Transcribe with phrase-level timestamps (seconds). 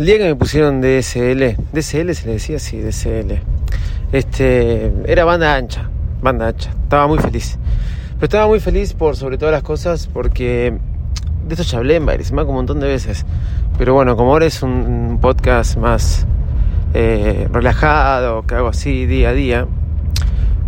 [0.00, 3.38] El día que me pusieron DSL, DSL se le decía así, DSL.
[4.12, 5.90] Este, era banda ancha,
[6.22, 6.70] banda ancha.
[6.84, 7.58] Estaba muy feliz.
[8.14, 10.72] Pero estaba muy feliz por sobre todas las cosas porque
[11.46, 13.26] de esto ya hablé en varios, me un montón de veces.
[13.76, 16.26] Pero bueno, como ahora es un podcast más
[16.94, 19.66] eh, relajado, que hago así día a día,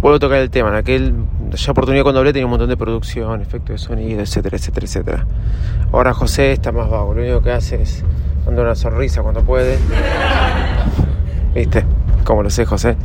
[0.03, 0.69] vuelvo a tocar el tema.
[0.69, 1.15] En aquel
[1.53, 5.27] ya oportunidad cuando hablé tenía un montón de producción, efectos de sonido, etcétera, etcétera, etcétera.
[5.91, 8.05] Ahora José está más vago, lo único que hace es
[8.45, 9.79] Dando una sonrisa cuando puede.
[11.55, 11.85] ¿Viste?
[12.25, 12.97] Como lo sé, José.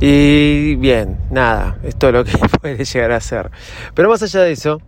[0.00, 3.50] Y bien, nada, es todo lo que puede llegar a ser.
[3.94, 4.80] Pero más allá de eso,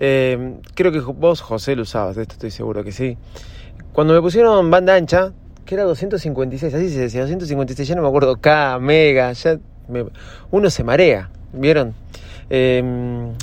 [0.00, 3.16] eh, creo que vos, José, lo usabas, de esto estoy seguro que sí.
[3.92, 5.32] Cuando me pusieron banda ancha,
[5.64, 9.58] que era 256, así se decía, 256, ya no me acuerdo, K, mega, ya
[10.50, 11.94] uno se marea, ¿vieron?
[12.50, 12.82] Eh,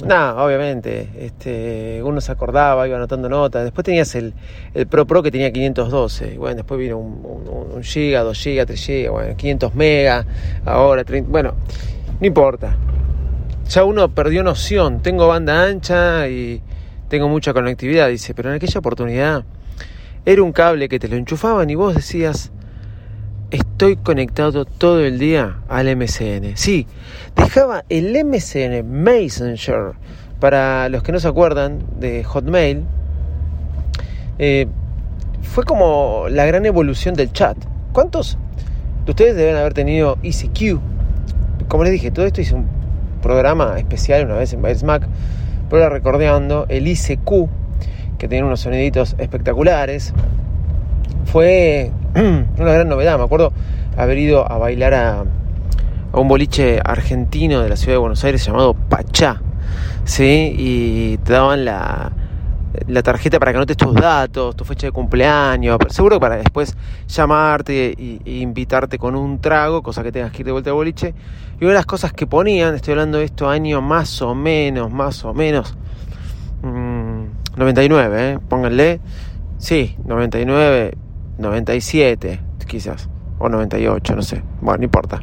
[0.05, 3.63] nada, obviamente, este, uno se acordaba, iba anotando notas.
[3.63, 4.33] Después tenías el,
[4.73, 6.37] el Pro Pro que tenía 512.
[6.37, 10.25] Bueno, después vino un, un, giga, 2 giga, 3 giga, bueno, 500 mega,
[10.65, 11.53] ahora 30, bueno,
[12.19, 12.75] no importa.
[13.69, 15.01] Ya uno perdió noción.
[15.01, 16.61] Tengo banda ancha y
[17.07, 19.43] tengo mucha conectividad, dice, pero en aquella oportunidad
[20.25, 22.51] era un cable que te lo enchufaban y vos decías,
[23.51, 26.55] estoy conectado todo el día al MCN.
[26.55, 26.87] Sí,
[27.35, 29.93] dejaba el MCN Messenger,
[30.39, 32.83] para los que no se acuerdan de Hotmail,
[34.39, 34.67] eh,
[35.41, 37.57] fue como la gran evolución del chat.
[37.91, 38.37] ¿Cuántos
[39.05, 40.79] de ustedes deben haber tenido ECQ?
[41.67, 42.67] Como les dije, todo esto hice un
[43.21, 45.07] programa especial una vez en Bytes Mac,
[45.69, 47.49] pero recordando el ICQ,
[48.17, 50.13] que tiene unos soniditos espectaculares
[51.31, 53.17] fue una gran novedad.
[53.17, 53.53] Me acuerdo
[53.97, 55.23] haber ido a bailar a,
[56.13, 59.41] un boliche argentino de la ciudad de Buenos Aires llamado Pachá,
[60.03, 60.53] ¿sí?
[60.57, 62.11] Y te daban la,
[63.01, 66.75] tarjeta para que anotes tus datos, tu fecha de cumpleaños, seguro para después
[67.07, 71.13] llamarte e, invitarte con un trago, cosa que tengas que ir de vuelta al boliche.
[71.61, 74.91] Y una de las cosas que ponían, estoy hablando de esto año más o menos,
[74.91, 75.77] más o menos,
[76.61, 78.39] 99, mm, ¿eh?
[78.49, 78.99] pónganle,
[79.57, 80.97] sí, 99,
[81.41, 83.09] 97, quizás,
[83.39, 85.21] o 98, no sé, bueno, no importa.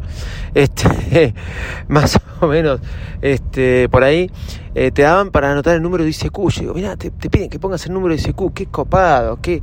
[0.54, 1.34] Este,
[1.88, 2.80] más o menos,
[3.22, 4.30] este, por ahí,
[4.74, 6.50] eh, te daban para anotar el número de ICQ.
[6.50, 9.62] Yo digo, mira, te, piden que pongas el número de ICQ, qué copado, qué,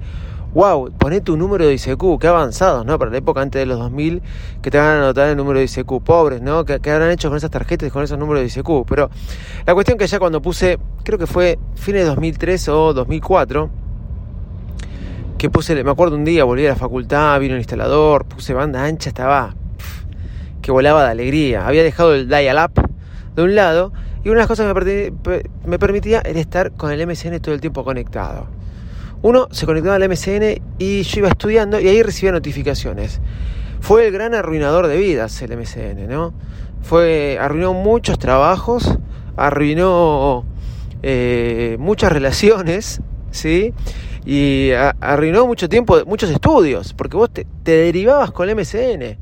[0.53, 2.97] wow, poné tu número de ICQ, qué avanzados, ¿no?
[2.97, 4.21] Para la época antes de los 2000,
[4.61, 6.63] que te van a anotar el número de ICQ, pobres, ¿no?
[6.63, 8.85] ¿Qué, habrán hecho con esas tarjetas, con esos números de ICQ?
[8.87, 9.09] Pero
[9.65, 13.69] la cuestión que ya cuando puse, creo que fue fines de 2003 o 2004,
[15.37, 18.83] que puse, me acuerdo un día, volví a la facultad, vino el instalador, puse banda
[18.83, 19.55] ancha, estaba
[20.61, 21.67] que volaba de alegría.
[21.67, 22.71] Había dejado el dial-up
[23.35, 25.13] de un lado y una de las cosas que
[25.67, 28.47] me, permitía era estar con el MCN todo el tiempo conectado.
[29.21, 33.21] Uno se conectaba al MCN y yo iba estudiando y ahí recibía notificaciones.
[33.81, 36.33] Fue el gran arruinador de vidas el MCN, ¿no?
[36.81, 38.97] Fue, arruinó muchos trabajos,
[39.37, 40.45] arruinó
[41.03, 43.73] eh, muchas relaciones, ¿sí?
[44.25, 49.17] Y arruinó mucho tiempo, muchos estudios, porque vos te, derivabas con el MCN.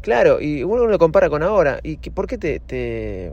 [0.00, 1.78] Claro, y uno lo compara con ahora.
[1.82, 3.32] ¿Y por qué te, te,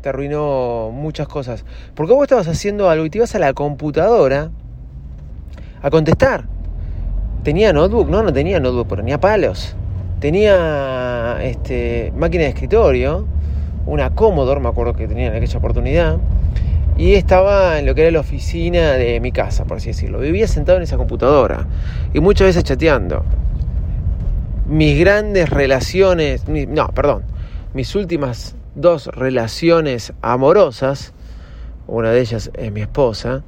[0.00, 1.64] te, arruinó muchas cosas?
[1.94, 4.50] Porque vos estabas haciendo algo y te ibas a la computadora
[5.82, 6.46] a contestar.
[7.44, 8.08] ¿Tenía notebook?
[8.08, 9.76] No, no tenía notebook, pero tenía palos.
[10.18, 13.26] Tenía este, máquina de escritorio,
[13.86, 16.18] una Commodore, me acuerdo que tenía en aquella oportunidad
[16.96, 20.20] y estaba en lo que era la oficina de mi casa, por así decirlo.
[20.20, 21.66] Vivía sentado en esa computadora
[22.12, 23.24] y muchas veces chateando.
[24.66, 27.22] Mis grandes relaciones, no, perdón,
[27.74, 31.12] mis últimas dos relaciones amorosas,
[31.86, 33.42] una de ellas es mi esposa,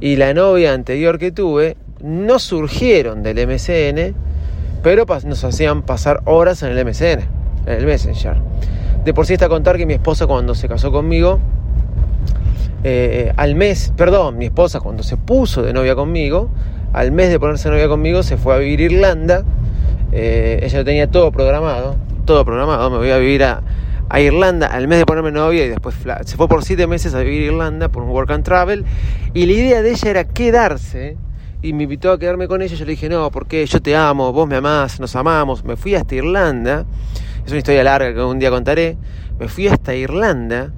[0.00, 4.14] y la novia anterior que tuve, no surgieron del MCN,
[4.82, 7.28] pero nos hacían pasar horas en el MCN,
[7.66, 8.36] en el Messenger.
[9.04, 11.40] De por sí está contar que mi esposa cuando se casó conmigo,
[12.90, 16.48] eh, al mes, perdón, mi esposa cuando se puso de novia conmigo,
[16.92, 19.44] al mes de ponerse de novia conmigo se fue a vivir a Irlanda,
[20.12, 23.62] eh, ella lo tenía todo programado, todo programado, me voy a vivir a,
[24.08, 27.20] a Irlanda al mes de ponerme novia y después se fue por siete meses a
[27.20, 28.84] vivir a Irlanda por un work and travel
[29.34, 31.16] y la idea de ella era quedarse
[31.60, 32.74] y me invitó a quedarme con ella.
[32.74, 35.64] Yo le dije, no, porque yo te amo, vos me amás, nos amamos.
[35.64, 36.86] Me fui hasta Irlanda,
[37.44, 38.96] es una historia larga que un día contaré.
[39.38, 40.72] Me fui hasta Irlanda,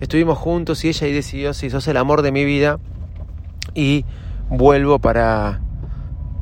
[0.00, 2.78] estuvimos juntos y ella ahí decidió si sos el amor de mi vida
[3.74, 4.04] y
[4.48, 5.60] vuelvo para,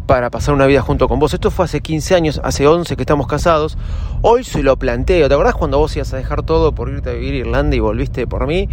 [0.06, 1.34] para pasar una vida junto con vos.
[1.34, 3.76] Esto fue hace 15 años, hace 11 que estamos casados.
[4.22, 5.28] Hoy se lo planteo.
[5.28, 7.81] ¿Te acordás cuando vos ibas a dejar todo por irte a vivir a Irlanda y
[7.81, 8.69] volviste por mí?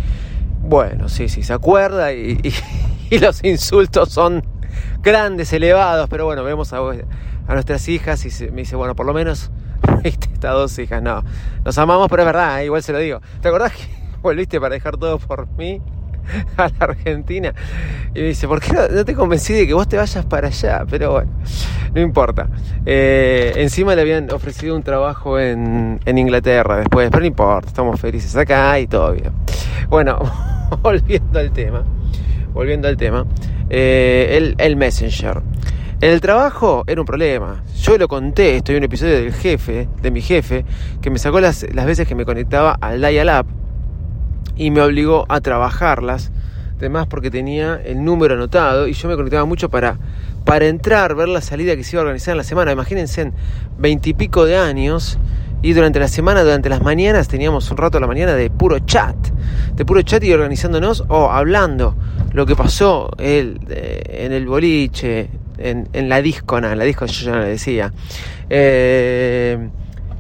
[0.61, 2.39] Bueno, sí, sí, se acuerda y,
[3.09, 4.43] y los insultos son
[5.01, 6.79] grandes, elevados, pero bueno, vemos a,
[7.47, 9.51] nuestras hijas y me dice, bueno, por lo menos
[10.03, 11.23] estas dos hijas, no,
[11.63, 13.21] nos amamos, pero es verdad, igual se lo digo.
[13.41, 15.81] ¿Te acordás que volviste para dejar todo por mí?
[16.57, 17.53] a la Argentina
[18.13, 20.85] y me dice, ¿por qué no, te convencí de que vos te vayas para allá?
[20.89, 21.31] Pero bueno,
[21.94, 22.47] no importa.
[22.85, 28.00] Eh, encima le habían ofrecido un trabajo en, en, Inglaterra después, pero no importa, estamos
[28.00, 29.31] felices acá y todo bien.
[29.89, 30.19] Bueno,
[30.81, 31.83] volviendo al tema,
[32.53, 33.25] volviendo al tema,
[33.69, 35.41] eh, el, Messenger.
[36.01, 37.63] En el trabajo era un problema.
[37.81, 40.65] Yo lo conté, estoy en un episodio del jefe, de mi jefe,
[41.01, 43.64] que me sacó las, las veces que me conectaba al dial-up
[44.56, 46.31] y me obligó a trabajarlas.
[46.77, 49.97] Además porque tenía el número anotado y yo me conectaba mucho para,
[50.44, 52.74] para entrar, ver la salida que se iba a organizar en la semana.
[52.74, 53.33] Imagínense, en
[53.77, 55.18] veintipico de años
[55.62, 58.80] y durante la semana, durante las mañanas, teníamos un rato a la mañana de puro
[58.80, 59.15] chat.
[59.74, 61.95] De puro chat y organizándonos o hablando
[62.33, 63.57] lo que pasó en
[64.33, 67.94] el boliche, en, en la discona, en la disco yo ya le decía.
[68.50, 69.69] Eh,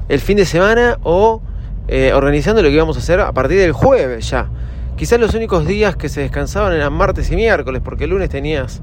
[0.07, 1.41] el fin de semana o
[1.87, 4.49] eh, organizando lo que íbamos a hacer a partir del jueves ya.
[4.95, 8.81] Quizás los únicos días que se descansaban eran martes y miércoles, porque el lunes tenías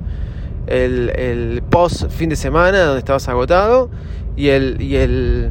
[0.66, 3.90] el, el post fin de semana donde estabas agotado
[4.36, 5.50] y el, y el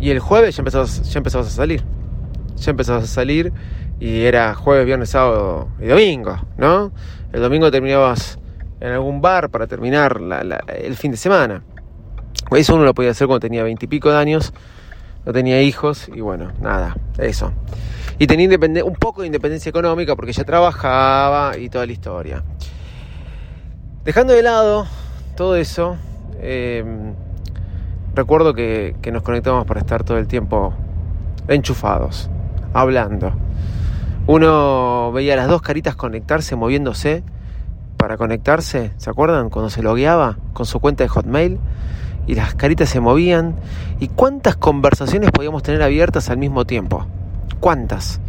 [0.00, 1.84] y el jueves ya empezabas, ya empezabas a salir.
[2.56, 3.52] Ya empezabas a salir
[3.98, 6.92] y era jueves, viernes, sábado y domingo, ¿no?
[7.32, 8.38] El domingo terminabas
[8.80, 10.20] en algún bar para terminar
[10.66, 11.62] el fin de semana.
[12.50, 14.52] Eso uno lo podía hacer cuando tenía veintipico de años,
[15.24, 17.52] no tenía hijos y bueno, nada, eso.
[18.18, 18.48] Y tenía
[18.84, 22.42] un poco de independencia económica porque ya trabajaba y toda la historia.
[24.04, 24.86] Dejando de lado
[25.36, 25.96] todo eso,
[26.40, 26.84] eh,
[28.14, 30.74] recuerdo que, nos conectábamos para estar todo el tiempo
[31.48, 32.28] enchufados,
[32.72, 33.32] hablando.
[34.26, 37.22] Uno veía las dos caritas conectarse, moviéndose
[37.96, 39.50] para conectarse, ¿se acuerdan?
[39.50, 41.58] Cuando se logueaba con su cuenta de Hotmail
[42.26, 43.56] y las caritas se movían.
[44.00, 47.06] ¿Y cuántas conversaciones podíamos tener abiertas al mismo tiempo?
[47.60, 48.20] ¿Cuántas?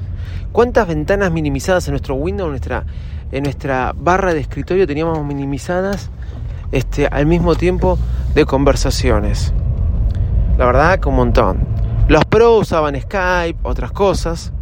[0.51, 2.85] ¿Cuántas ventanas minimizadas en nuestro nuestra,
[3.31, 6.11] en nuestra barra de escritorio teníamos minimizadas
[6.71, 7.97] este, al mismo tiempo
[8.35, 9.53] de conversaciones?
[10.57, 11.65] La verdad que un montón.
[12.07, 14.53] Los pros usaban Skype, otras cosas.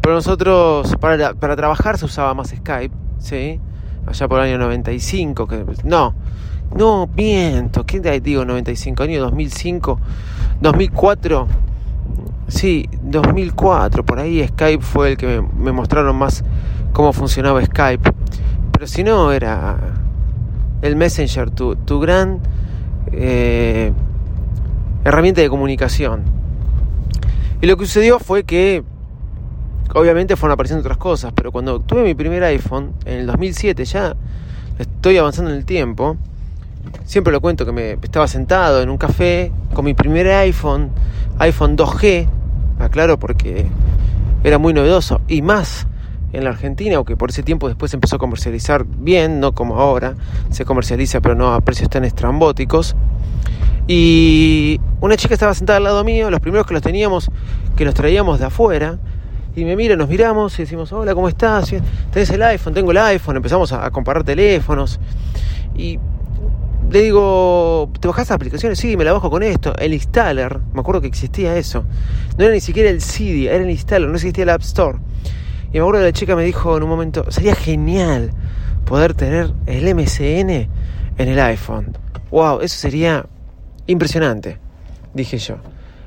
[0.00, 3.60] Pero nosotros, para, para trabajar se usaba más Skype, ¿sí?
[4.06, 6.14] Allá por el año 95, que no,
[6.76, 9.02] no, miento, ¿qué digo 95?
[9.02, 10.00] Año 2005,
[10.60, 11.48] 2004,
[12.48, 16.44] sí, 2004, por ahí Skype fue el que me, mostraron más
[16.92, 18.12] cómo funcionaba Skype.
[18.72, 19.76] Pero si no, era
[20.82, 22.40] el Messenger, tu, tu gran...
[23.12, 23.92] Eh,
[25.04, 26.22] herramienta de comunicación.
[27.60, 28.84] Y lo que sucedió fue que
[29.94, 34.16] obviamente fueron apareciendo otras cosas, pero cuando tuve mi primer iPhone en el 2007, ya
[34.78, 36.16] estoy avanzando en el tiempo,
[37.04, 40.90] siempre lo cuento que me estaba sentado en un café con mi primer iPhone,
[41.38, 42.28] iPhone 2G,
[42.78, 43.66] aclaro porque
[44.44, 45.86] era muy novedoso y más
[46.32, 50.14] en la Argentina, aunque por ese tiempo después empezó a comercializar bien, no como ahora,
[50.50, 52.96] se comercializa pero no a precios tan estrambóticos.
[53.86, 57.30] Y una chica estaba sentada al lado mío, los primeros que los teníamos,
[57.76, 58.98] que los traíamos de afuera,
[59.54, 61.74] y me mira, nos miramos y decimos, hola, ¿cómo estás?
[62.10, 62.72] ¿Tenés el iPhone?
[62.72, 64.98] Tengo el iPhone, empezamos a, comparar teléfonos.
[65.76, 65.98] Y
[66.92, 68.78] le digo, ¿te bajaste aplicaciones?
[68.78, 69.74] Sí, me la bajo con esto.
[69.78, 71.84] El installer, me acuerdo que existía eso.
[72.38, 74.98] No era ni siquiera el CD, era el installer, no existía el App Store.
[75.72, 78.32] Y me acuerdo que la chica me dijo en un momento, sería genial
[78.84, 80.68] poder tener el MCN en
[81.28, 81.96] el iPhone.
[82.30, 83.26] Wow, eso sería
[83.86, 84.58] Impresionante,
[85.12, 85.56] dije yo.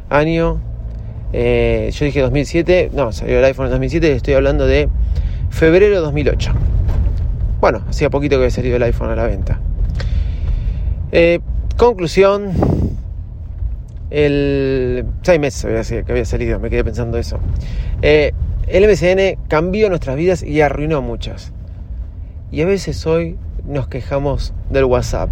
[0.10, 0.62] Año,
[1.34, 4.88] eh, yo dije 2007, no, salió el iPhone en 2007, estoy hablando de
[5.50, 6.54] febrero de 2008.
[7.60, 9.60] Bueno, hacía poquito que había salido el iPhone a la venta.
[11.18, 11.40] Eh,
[11.78, 12.52] conclusión,
[14.10, 17.40] el seis meses que había salido, me quedé pensando eso.
[18.02, 18.34] Eh,
[18.68, 21.54] el MCN cambió nuestras vidas y arruinó muchas.
[22.52, 25.30] Y a veces hoy nos quejamos del WhatsApp.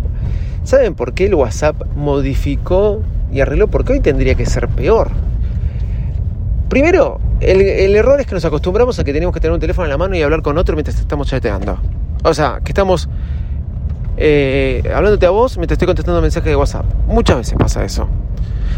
[0.63, 3.02] ¿Saben por qué el WhatsApp modificó
[3.34, 3.68] y arregló?
[3.68, 5.10] Porque hoy tendría que ser peor.
[6.70, 9.84] Primero, el, el, error es que nos acostumbramos a que tenemos que tener un teléfono
[9.84, 11.78] en la mano y hablar con otro mientras estamos chateando.
[12.24, 13.10] O sea, que estamos
[14.25, 16.86] eh, hablándote a vos mientras estoy contestando mensajes de WhatsApp.
[17.08, 18.08] Muchas veces pasa eso.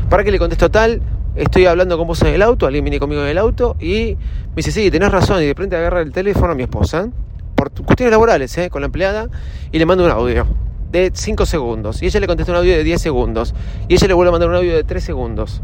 [0.10, 1.04] ¿Para qué le contesto tal?
[1.36, 4.56] Estoy hablando con vos en el auto, alguien viene conmigo en el auto y me
[4.56, 7.10] dice, sí, tenés razón, y de repente agarra el teléfono a mi esposa,
[7.54, 8.72] por cuestiones laborales, ¿eh?
[8.72, 9.30] con la empleada,
[9.72, 10.48] y le mando un audio
[10.92, 12.02] de 5 segundos.
[12.02, 13.54] Y ella le contesta un audio de 10 segundos.
[13.88, 15.62] Y ella le vuelve a mandar un audio de 3 segundos.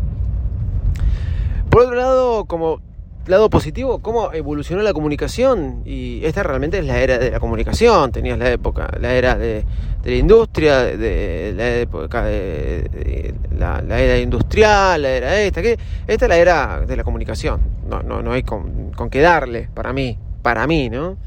[1.71, 2.81] Por otro lado, como
[3.25, 5.81] lado positivo, cómo evolucionó la comunicación.
[5.85, 8.11] Y esta realmente es la era de la comunicación.
[8.11, 9.63] Tenías la época, la era de,
[10.03, 15.61] la industria, de, la época de, la, era industrial, la era esta.
[15.61, 17.61] que Esta es la era de la comunicación.
[17.89, 21.17] No, no, no hay con, con qué darle, para mí, para mí, ¿no?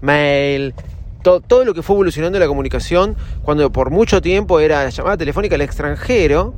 [0.00, 0.74] Mail,
[1.24, 5.54] todo, lo que fue evolucionando la comunicación, cuando por mucho tiempo era la llamada telefónica
[5.54, 6.54] al extranjero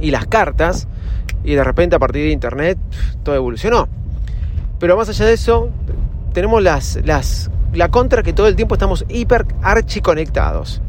[0.00, 0.88] y las cartas,
[1.44, 2.78] y de repente a partir de internet
[3.22, 3.88] todo evolucionó.
[4.78, 5.70] Pero más allá de eso,
[6.32, 10.82] tenemos las, las, la contra que todo el tiempo estamos hiper archiconectados.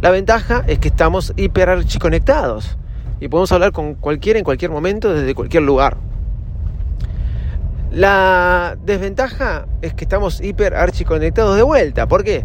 [0.00, 2.76] La ventaja es que estamos hiper archiconectados
[3.20, 5.96] y podemos hablar con cualquiera en cualquier momento desde cualquier lugar.
[7.92, 12.08] La desventaja es que estamos hiper archiconectados de vuelta.
[12.08, 12.44] ¿Por qué?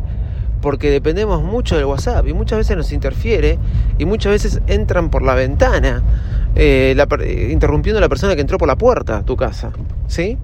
[0.61, 3.57] Porque dependemos mucho del WhatsApp y muchas veces nos interfiere
[3.97, 6.03] y muchas veces entran por la ventana,
[6.59, 9.71] eh, interrumpiendo a la persona que entró por la puerta a tu casa.
[10.07, 10.37] ¿Sí?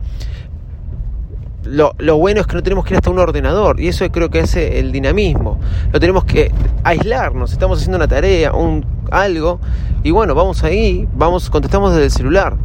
[1.66, 4.42] Lo, bueno es que no tenemos que ir hasta un ordenador y eso creo que
[4.42, 5.60] hace el dinamismo.
[5.92, 6.52] Lo tenemos que
[6.84, 9.60] aislarnos, estamos haciendo una tarea, un algo
[10.04, 12.58] y bueno, vamos ahí, vamos, contestamos desde el celular.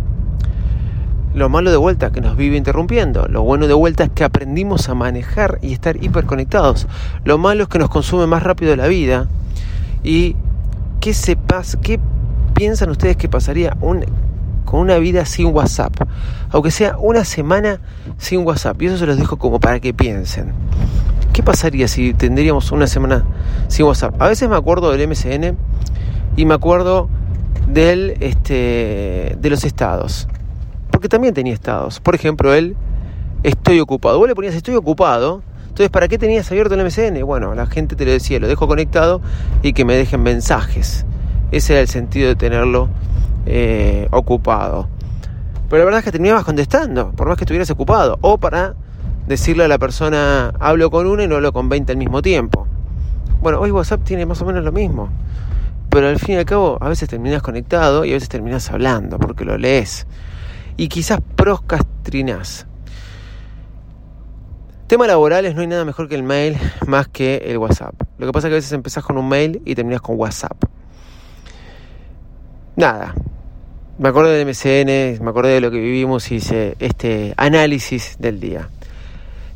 [1.35, 3.29] Lo malo de vuelta que nos vive interrumpiendo.
[3.29, 6.87] Lo bueno de vuelta es que aprendimos a manejar y estar hiperconectados.
[7.25, 9.29] Lo malo es que nos consume más rápido la vida.
[10.03, 10.37] ¿Y
[11.01, 12.01] qué, sepas, qué
[12.59, 13.77] piensan ustedes que pasaría
[14.65, 15.95] con una vida sin WhatsApp?
[16.51, 17.81] Aunque sea una semana
[18.19, 18.83] sin WhatsApp.
[18.83, 20.53] Y eso se los dejo como para que piensen.
[21.33, 23.25] ¿Qué pasaría si tendríamos una semana
[23.69, 24.21] sin WhatsApp?
[24.21, 25.57] A veces me acuerdo del MCN
[26.37, 27.09] y me acuerdo
[27.69, 30.29] del, este, de los estados
[30.99, 32.01] porque también tenía estados.
[32.01, 32.75] Por ejemplo, él,
[33.45, 34.19] estoy ocupado.
[34.19, 35.43] Vos le ponías estoy ocupado.
[35.63, 37.25] Entonces, ¿para qué tenías abierto el MCN?
[37.25, 39.21] Bueno, la gente te lo decía, lo dejo conectado
[39.63, 41.07] y que me dejen mensajes.
[41.51, 42.89] Ese era el sentido de tenerlo
[43.47, 44.89] eh, ocupado.
[45.69, 48.19] Pero la verdad es que terminabas contestando, por más que estuvieras ocupado.
[48.21, 48.75] O para
[49.27, 52.67] decirle a la persona, hablo con una y no hablo con 20 al mismo tiempo.
[53.41, 55.11] Bueno, hoy WhatsApp tiene más o menos lo mismo.
[55.91, 59.19] Pero al fin y al cabo, a veces terminas conectado y a veces terminas hablando,
[59.19, 60.07] porque lo lees
[60.79, 62.67] y quizás proscastrinas.
[64.87, 67.95] Tema laborales, no hay nada mejor que el mail más que el WhatsApp.
[68.17, 70.57] Lo que pasa es que a veces empezás con un mail y terminas con WhatsApp.
[72.79, 73.13] Nada.
[73.99, 78.39] Me acuerdo de MCN, me acordé de lo que vivimos y hice este análisis del
[78.39, 78.69] día.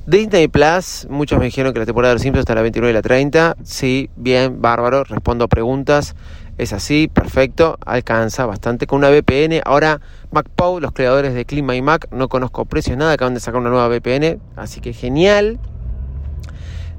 [0.07, 2.91] Disney Plus, muchos me dijeron que la temporada de los Simpsons está a la 29
[2.91, 3.59] y la 30.
[3.63, 6.17] Sí, bien, bárbaro, respondo preguntas.
[6.59, 9.61] Es así, perfecto, alcanza bastante con una VPN.
[9.65, 10.01] Ahora,
[10.33, 13.71] MacPow, los creadores de Clima y Mac, no conozco precios, nada, acaban de sacar una
[13.71, 15.61] nueva VPN, así que genial.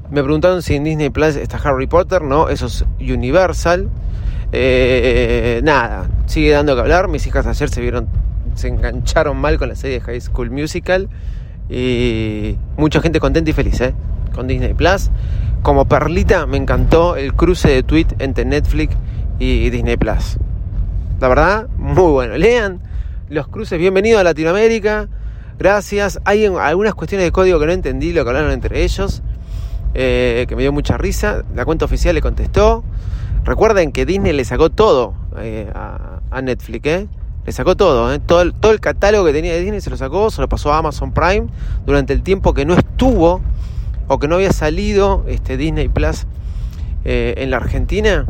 [0.10, 3.90] Me preguntaron si en Disney Plus está Harry Potter, no, eso es Universal.
[4.56, 7.08] Eh, nada, sigue dando que hablar.
[7.08, 8.08] Mis hijas ayer se vieron,
[8.54, 11.10] se engancharon mal con la serie de High School Musical.
[11.70, 13.96] Y mucha gente contenta y feliz, ¿eh?
[14.34, 15.10] Con Disney Plus.
[15.64, 18.96] Como perlita, me encantó el cruce de tweet entre Netflix
[19.40, 20.38] y Disney Plus.
[21.20, 22.38] La verdad, muy bueno.
[22.38, 22.80] Lean
[23.30, 23.80] los cruces.
[23.80, 25.08] Bienvenido a Latinoamérica.
[25.58, 26.20] Gracias.
[26.26, 29.24] Hay algunas cuestiones de código que no entendí, lo que hablaron entre ellos,
[29.96, 31.44] eh, que me dio mucha risa.
[31.56, 32.84] La cuenta oficial le contestó.
[33.44, 37.08] Recuerden que Disney le sacó todo eh, a, Netflix, ¿eh?
[37.46, 40.32] Le sacó todo, todo el, todo el catálogo que tenía de Disney se lo sacó,
[40.32, 41.48] se lo pasó a Amazon Prime
[41.86, 43.42] durante el tiempo que no estuvo
[44.08, 46.26] o que no había salido este Disney Plus
[47.06, 48.26] en la Argentina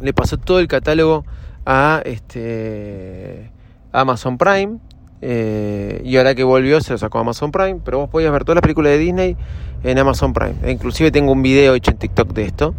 [0.00, 1.24] le pasó todo el catálogo
[1.64, 3.50] a este
[3.92, 4.78] Amazon Prime.
[5.22, 7.80] Eh, y ahora que volvió se lo sacó a Amazon Prime.
[7.84, 9.36] Pero vos podías ver todas las películas de Disney
[9.82, 10.54] en Amazon Prime.
[10.62, 12.74] E inclusive tengo un video hecho en TikTok de esto.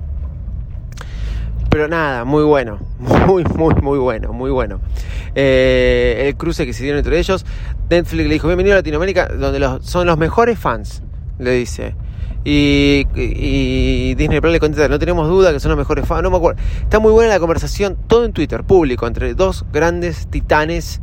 [1.77, 2.79] Pero nada, muy bueno.
[3.27, 4.33] Muy, muy, muy bueno.
[4.33, 4.79] Muy bueno.
[5.35, 7.45] Eh, el cruce que se dieron entre ellos.
[7.87, 11.03] Netflix le dijo, bienvenido a Latinoamérica, donde son los mejores fans.
[11.37, 11.93] Le dice.
[12.43, 13.05] Y,
[14.15, 16.23] Disney Plus le contesta, no tenemos duda que son los mejores fans.
[16.23, 16.59] No me acuerdo.
[16.81, 20.99] Está muy buena la conversación, todo en Twitter, público, entre dos grandes titanes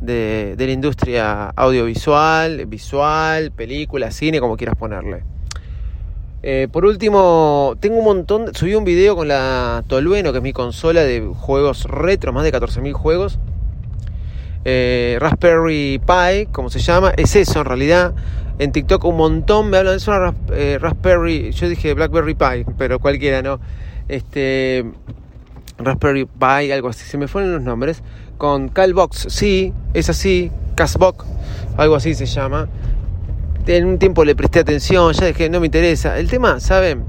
[0.00, 5.22] de, la industria audiovisual, visual, película, cine, como quieras ponerle.
[6.42, 10.52] Eh, por último, tengo un montón, subí un video con la Tolueno, que es mi
[10.52, 13.38] consola de juegos retro, más de 14.000 juegos.
[14.64, 18.14] eh, Raspberry Pi, como se llama, es eso en realidad.
[18.58, 20.12] En TikTok un montón me hablan de eso,
[20.52, 23.60] eh, Raspberry, yo dije Blackberry Pi, pero cualquiera, ¿no?
[24.08, 24.84] Este,
[25.78, 28.02] Raspberry Pi, algo así, se me fueron los nombres.
[28.36, 31.24] Con Calbox, sí, es así, Casbox,
[31.76, 32.68] algo así se llama.
[33.68, 36.18] En un tiempo le presté atención, ya dije, no me interesa.
[36.18, 37.04] El tema, ¿saben?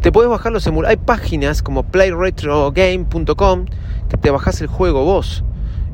[0.00, 0.98] Te puedes bajar los emuladores.
[0.98, 3.66] Hay páginas como playretrogame.com
[4.08, 5.44] que te bajas el juego vos.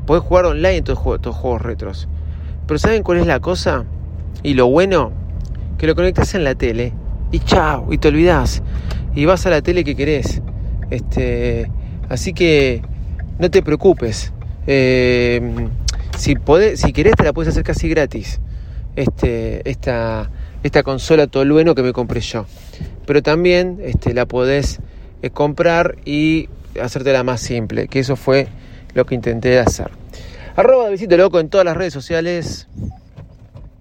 [0.05, 2.07] Podés jugar online en tus juegos, juegos retros.
[2.65, 3.83] Pero ¿saben cuál es la cosa?
[4.41, 5.11] Y lo bueno,
[5.77, 6.93] que lo conectas en la tele
[7.33, 8.63] y chao, y te olvidas.
[9.13, 10.41] Y vas a la tele que querés.
[10.91, 11.69] Este,
[12.07, 12.81] así que
[13.37, 14.31] no te preocupes.
[14.65, 15.67] Eh,
[16.17, 18.39] si, podés, si querés te la puedes hacer casi gratis.
[18.95, 20.29] Este, esta,
[20.63, 22.45] esta consola Tolueno que me compré yo.
[23.05, 24.79] Pero también este, la podés
[25.21, 26.49] eh, comprar y
[26.81, 27.87] hacértela más simple.
[27.87, 28.47] Que eso fue
[28.93, 29.91] lo que intenté hacer.
[30.55, 32.67] Arroba de Visito Loco en todas las redes sociales.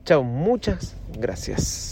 [0.05, 1.92] Chao, muchas gracias.